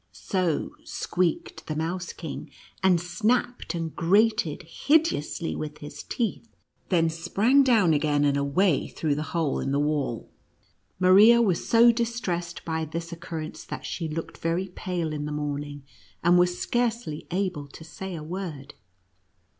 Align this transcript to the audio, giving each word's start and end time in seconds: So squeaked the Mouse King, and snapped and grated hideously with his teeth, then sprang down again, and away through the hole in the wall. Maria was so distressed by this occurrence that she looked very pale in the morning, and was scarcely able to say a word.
So 0.13 0.71
squeaked 0.83 1.67
the 1.67 1.75
Mouse 1.75 2.11
King, 2.11 2.49
and 2.81 2.99
snapped 2.99 3.75
and 3.75 3.95
grated 3.95 4.63
hideously 4.63 5.55
with 5.55 5.77
his 5.77 6.01
teeth, 6.01 6.49
then 6.89 7.07
sprang 7.07 7.63
down 7.63 7.93
again, 7.93 8.25
and 8.25 8.35
away 8.35 8.87
through 8.87 9.13
the 9.13 9.21
hole 9.37 9.59
in 9.59 9.71
the 9.71 9.79
wall. 9.79 10.31
Maria 10.99 11.39
was 11.39 11.69
so 11.69 11.91
distressed 11.91 12.65
by 12.65 12.83
this 12.83 13.11
occurrence 13.11 13.63
that 13.63 13.85
she 13.85 14.07
looked 14.07 14.39
very 14.39 14.69
pale 14.69 15.13
in 15.13 15.25
the 15.25 15.31
morning, 15.31 15.83
and 16.23 16.39
was 16.39 16.57
scarcely 16.59 17.27
able 17.29 17.67
to 17.67 17.83
say 17.83 18.15
a 18.15 18.23
word. 18.23 18.73